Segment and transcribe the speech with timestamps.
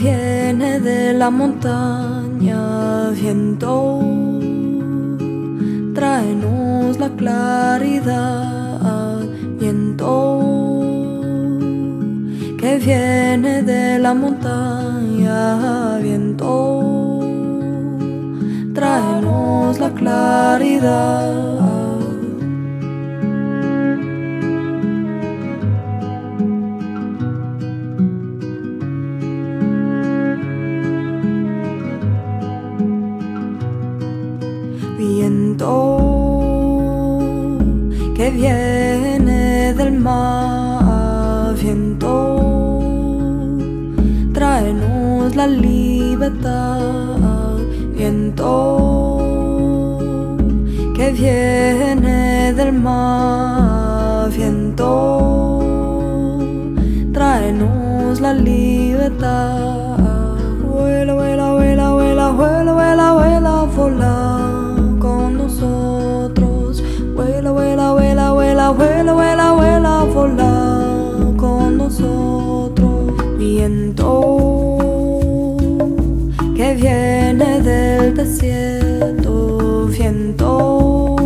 [0.00, 4.00] viene de la montaña, viento,
[5.94, 8.40] tráenos la claridad,
[9.58, 10.40] viento
[12.58, 17.20] que viene de la montaña, viento,
[18.72, 21.39] tráenos la claridad.
[35.60, 37.18] Viento
[38.14, 42.80] que viene del mar, viento,
[44.32, 46.80] tráenos la libertad,
[47.94, 49.18] viento
[50.96, 55.60] que viene del mar, viento,
[57.12, 59.59] tráenos la libertad.
[78.24, 81.16] Desierto, viento,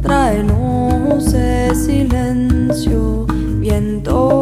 [0.00, 3.26] tráenos ese silencio,
[3.58, 4.39] viento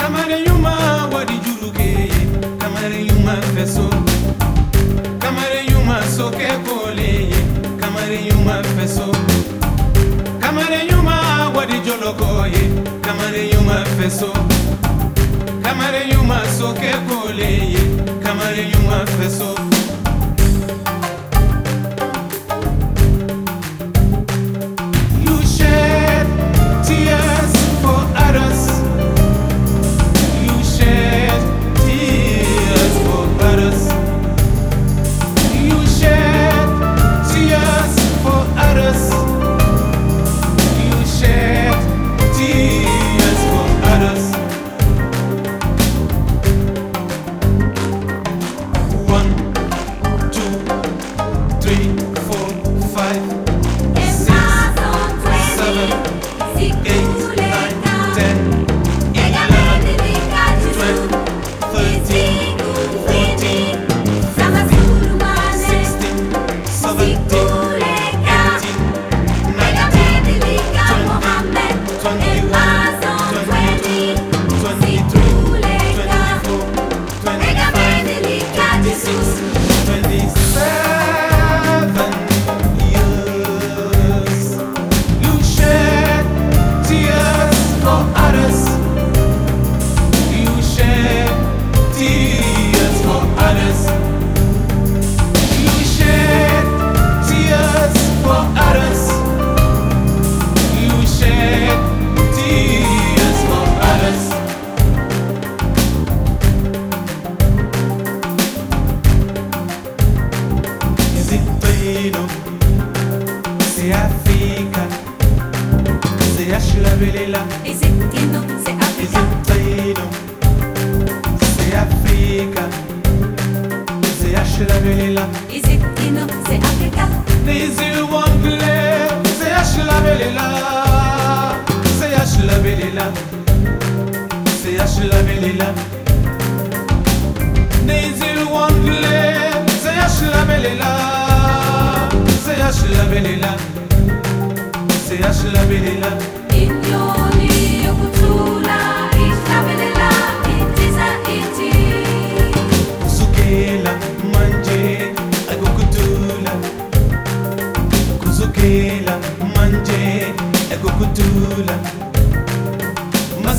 [0.00, 2.08] kamar yuma wadi juruge.
[2.58, 3.88] Kamar yuma feso.
[5.18, 7.30] Kamar yuma soke kole.
[7.80, 9.08] Kamar yuma feso.
[10.40, 12.64] Kamar yuma wadi jolokoye.
[13.02, 14.32] Kamar yuma feso.
[15.62, 17.52] Kamar yuma soke kole.
[18.24, 19.69] Kamar yuma feso.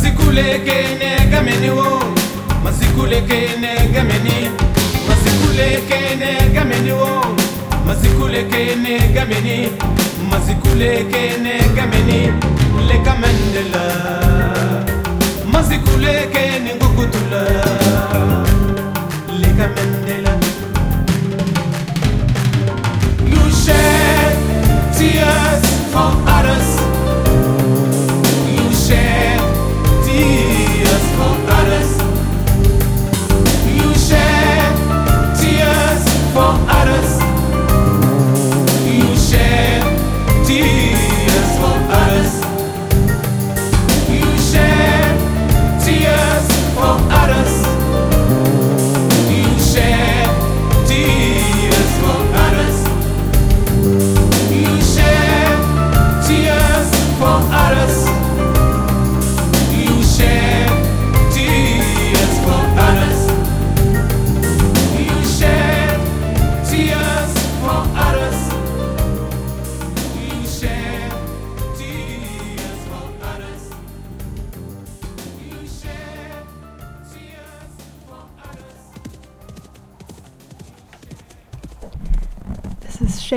[0.01, 2.01] mazikuleke negameniwo
[2.63, 4.49] mazikuleke negameni.
[5.07, 7.35] Mazikuleke negameniwo
[7.85, 9.69] mazikuleke negameni.
[10.31, 12.33] Mazikuleke negameni.
[12.87, 13.83] Lekamendela
[15.53, 17.43] mazikuleke nengukutula
[19.41, 20.33] lekamendela
[23.29, 23.81] Luce
[24.97, 26.90] tears for others.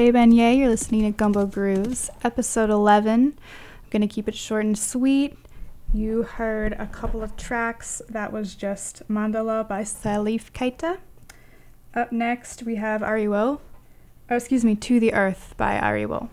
[0.04, 0.58] Shay Beignet.
[0.58, 3.38] You're listening to Gumbo Grooves, episode 11.
[3.38, 5.38] I'm going to keep it short and sweet.
[5.94, 8.02] You heard a couple of tracks.
[8.10, 10.98] That was just Mandala by Salif Keita.
[11.94, 13.60] Up next, we have Ariwo.
[14.30, 16.28] Oh, excuse me, To the Earth by Ariwo.